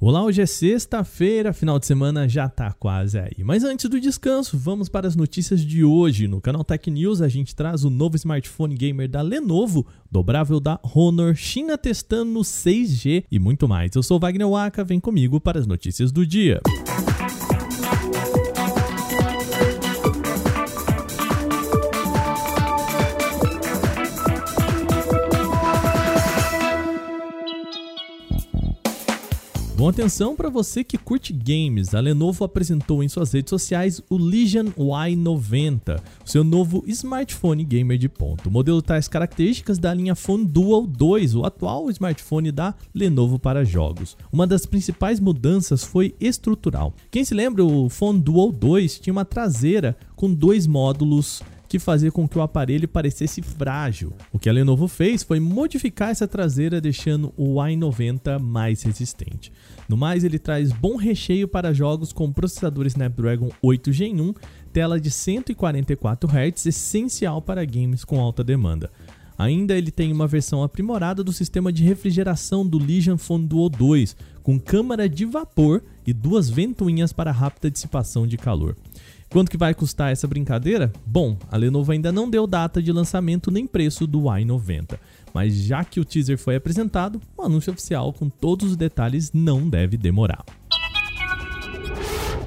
[0.00, 3.42] Olá, hoje é sexta-feira, final de semana já tá quase aí.
[3.42, 6.28] Mas antes do descanso, vamos para as notícias de hoje.
[6.28, 10.78] No canal Tech News a gente traz o novo smartphone gamer da Lenovo, dobrável da
[10.94, 13.90] Honor, China testando no 6G e muito mais.
[13.96, 16.60] Eu sou Wagner Waka, vem comigo para as notícias do dia.
[29.78, 31.94] Bom, atenção para você que curte games.
[31.94, 38.08] A Lenovo apresentou em suas redes sociais o Legion Y90, seu novo smartphone gamer de
[38.08, 38.48] ponto.
[38.48, 43.64] O modelo traz características da linha Phone Dual 2, o atual smartphone da Lenovo para
[43.64, 44.16] jogos.
[44.32, 46.92] Uma das principais mudanças foi estrutural.
[47.08, 52.10] Quem se lembra, o Phone Dual 2 tinha uma traseira com dois módulos que fazia
[52.10, 54.12] com que o aparelho parecesse frágil.
[54.32, 59.52] O que a Lenovo fez foi modificar essa traseira, deixando o i90 mais resistente.
[59.88, 64.34] No mais, ele traz bom recheio para jogos com processador Snapdragon 8 Gen 1,
[64.72, 68.90] tela de 144 Hz, essencial para games com alta demanda.
[69.38, 74.16] Ainda ele tem uma versão aprimorada do sistema de refrigeração do Legion Phone Duo 2,
[74.42, 78.74] com câmara de vapor e duas ventoinhas para rápida dissipação de calor.
[79.30, 80.90] Quanto que vai custar essa brincadeira?
[81.04, 84.98] Bom, a Lenovo ainda não deu data de lançamento nem preço do i90,
[85.34, 89.68] mas já que o teaser foi apresentado, o anúncio oficial com todos os detalhes não
[89.68, 90.44] deve demorar.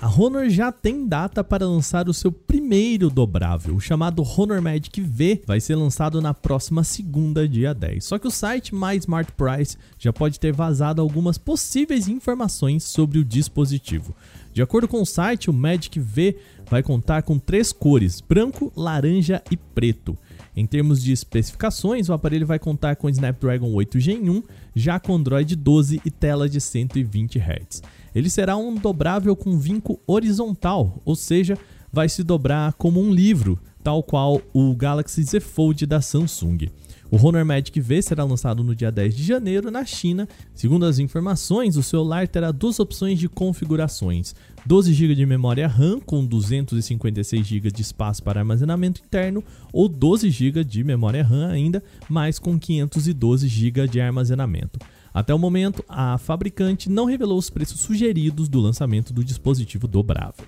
[0.00, 5.00] A Honor já tem data para lançar o seu primeiro dobrável, o chamado Honor Magic
[5.00, 8.04] V, vai ser lançado na próxima segunda, dia 10.
[8.04, 13.20] Só que o site My Smart Price já pode ter vazado algumas possíveis informações sobre
[13.20, 14.12] o dispositivo.
[14.52, 16.36] De acordo com o site, o Magic V
[16.68, 20.16] vai contar com três cores: branco, laranja e preto.
[20.54, 24.42] Em termos de especificações, o aparelho vai contar com Snapdragon 8 Gen 1,
[24.76, 27.82] já com Android 12 e tela de 120 Hz.
[28.14, 31.56] Ele será um dobrável com vinco horizontal, ou seja,
[31.92, 36.70] vai se dobrar como um livro, tal qual o Galaxy Z Fold da Samsung.
[37.10, 40.26] O Honor Magic V será lançado no dia 10 de janeiro na China.
[40.54, 46.00] Segundo as informações, o celular terá duas opções de configurações: 12 GB de memória RAM
[46.00, 51.82] com 256 GB de espaço para armazenamento interno ou 12 GB de memória RAM ainda,
[52.08, 54.78] mas com 512 GB de armazenamento.
[55.12, 60.46] Até o momento, a fabricante não revelou os preços sugeridos do lançamento do dispositivo dobrável.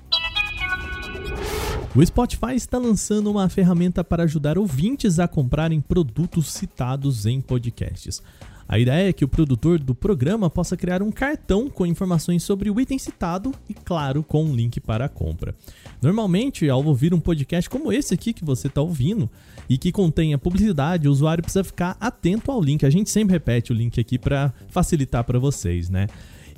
[1.97, 8.21] O Spotify está lançando uma ferramenta para ajudar ouvintes a comprarem produtos citados em podcasts.
[8.67, 12.69] A ideia é que o produtor do programa possa criar um cartão com informações sobre
[12.69, 15.55] o item citado e, claro, com um link para a compra.
[16.03, 19.31] Normalmente, ao ouvir um podcast como esse aqui que você está ouvindo
[19.69, 22.85] e que contenha publicidade, o usuário precisa ficar atento ao link.
[22.85, 26.09] A gente sempre repete o link aqui para facilitar para vocês, né?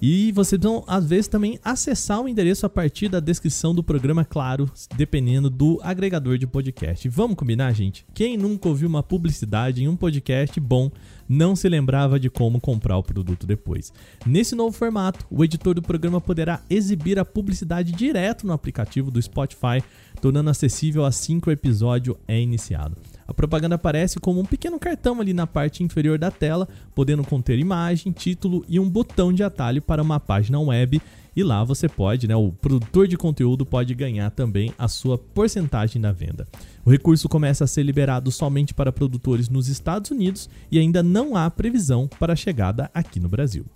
[0.00, 4.24] E vocês vão, às vezes, também acessar o endereço a partir da descrição do programa,
[4.24, 7.08] claro, dependendo do agregador de podcast.
[7.08, 8.04] Vamos combinar, gente?
[8.12, 10.90] Quem nunca ouviu uma publicidade em um podcast bom
[11.28, 13.92] não se lembrava de como comprar o produto depois.
[14.24, 19.20] Nesse novo formato, o editor do programa poderá exibir a publicidade direto no aplicativo do
[19.20, 19.82] Spotify,
[20.20, 22.96] tornando acessível assim que o episódio é iniciado.
[23.28, 27.59] A propaganda aparece como um pequeno cartão ali na parte inferior da tela, podendo conter
[27.59, 31.00] imagem, título e um botão de atalho para uma página web.
[31.34, 36.00] E lá você pode, né, o produtor de conteúdo pode ganhar também a sua porcentagem
[36.00, 36.47] da venda.
[36.84, 41.37] O recurso começa a ser liberado somente para produtores nos Estados Unidos e ainda não
[41.37, 43.66] há previsão para a chegada aqui no Brasil.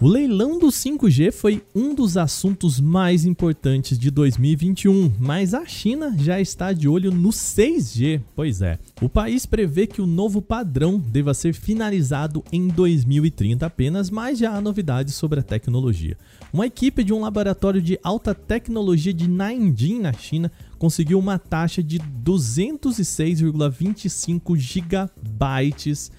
[0.00, 6.14] O leilão do 5G foi um dos assuntos mais importantes de 2021, mas a China
[6.16, 8.22] já está de olho no 6G.
[8.36, 14.08] Pois é, o país prevê que o novo padrão deva ser finalizado em 2030 apenas,
[14.08, 16.16] mas já há novidades sobre a tecnologia.
[16.52, 21.82] Uma equipe de um laboratório de alta tecnologia de Nanjing, na China, conseguiu uma taxa
[21.82, 26.12] de 206,25 gigabytes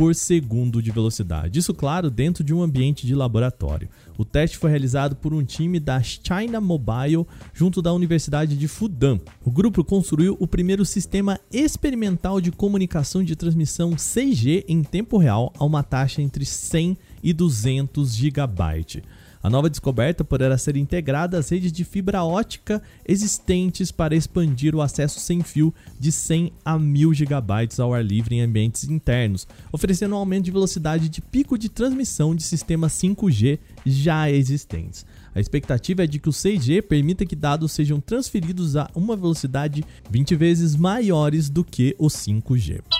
[0.00, 1.58] por segundo de velocidade.
[1.58, 3.86] Isso, claro, dentro de um ambiente de laboratório.
[4.16, 9.20] O teste foi realizado por um time da China Mobile junto da Universidade de Fudan.
[9.44, 15.52] O grupo construiu o primeiro sistema experimental de comunicação de transmissão 6G em tempo real
[15.58, 19.02] a uma taxa entre 100 e 200 GB.
[19.42, 24.82] A nova descoberta poderá ser integrada às redes de fibra ótica existentes para expandir o
[24.82, 30.14] acesso sem fio de 100 a 1000 GB ao ar livre em ambientes internos, oferecendo
[30.14, 35.06] um aumento de velocidade de pico de transmissão de sistemas 5G já existentes.
[35.34, 39.82] A expectativa é de que o 6G permita que dados sejam transferidos a uma velocidade
[40.10, 42.99] 20 vezes maiores do que o 5G.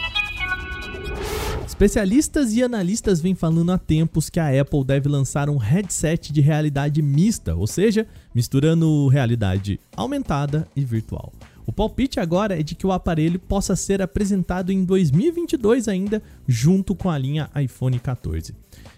[1.81, 6.43] Especialistas e analistas vêm falando há tempos que a Apple deve lançar um headset de
[6.43, 11.32] realidade mista, ou seja, misturando realidade aumentada e virtual.
[11.65, 16.94] O palpite agora é de que o aparelho possa ser apresentado em 2022 ainda, junto
[16.94, 18.55] com a linha iPhone 14.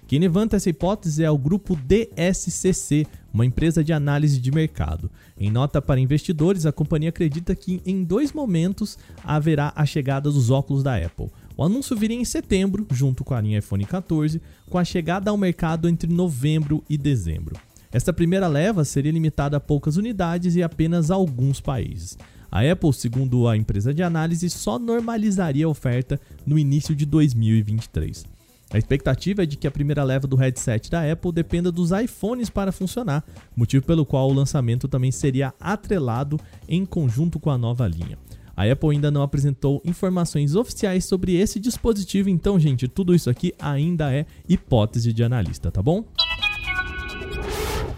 [0.09, 5.11] Quem levanta essa hipótese é o grupo DSCC, uma empresa de análise de mercado.
[5.39, 10.51] Em nota para investidores, a companhia acredita que em dois momentos haverá a chegada dos
[10.51, 11.31] óculos da Apple.
[11.57, 15.37] O anúncio viria em setembro, junto com a linha iPhone 14, com a chegada ao
[15.37, 17.57] mercado entre novembro e dezembro.
[17.93, 22.17] Esta primeira leva seria limitada a poucas unidades e apenas a alguns países.
[22.51, 28.25] A Apple, segundo a empresa de análise, só normalizaria a oferta no início de 2023.
[28.73, 32.49] A expectativa é de que a primeira leva do headset da Apple dependa dos iPhones
[32.49, 33.23] para funcionar,
[33.55, 38.19] motivo pelo qual o lançamento também seria atrelado em conjunto com a nova linha.
[38.57, 43.55] A Apple ainda não apresentou informações oficiais sobre esse dispositivo, então, gente, tudo isso aqui
[43.59, 46.05] ainda é hipótese de analista, tá bom?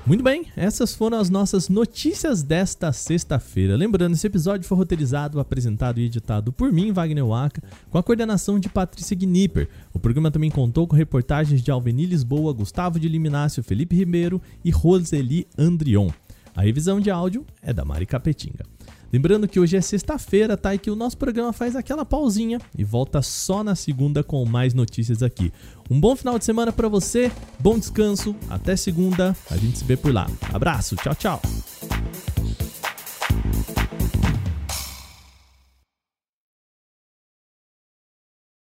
[0.06, 3.74] Muito bem, essas foram as nossas notícias desta sexta-feira.
[3.74, 8.60] Lembrando, esse episódio foi roteirizado, apresentado e editado por mim, Wagner Waka, com a coordenação
[8.60, 9.66] de Patrícia Gnipper.
[9.94, 14.70] O programa também contou com reportagens de Alveni Lisboa, Gustavo de Liminácio, Felipe Ribeiro e
[14.70, 16.10] Roseli Andrion.
[16.54, 18.64] A revisão de áudio é da Mari Capetinga.
[19.12, 20.74] Lembrando que hoje é sexta-feira, tá?
[20.74, 24.74] E que o nosso programa faz aquela pausinha e volta só na segunda com mais
[24.74, 25.52] notícias aqui.
[25.88, 27.30] Um bom final de semana para você,
[27.60, 30.28] bom descanso, até segunda, a gente se vê por lá.
[30.52, 31.42] Abraço, tchau, tchau.